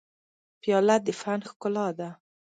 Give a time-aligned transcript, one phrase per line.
[0.61, 2.09] پیاله د فن ښکلا ده.